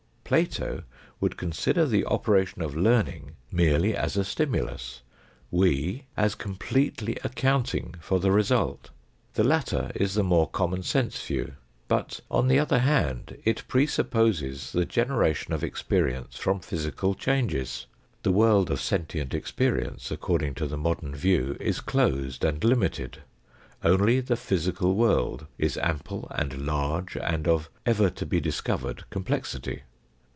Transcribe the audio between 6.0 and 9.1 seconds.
as completely accounting for the result.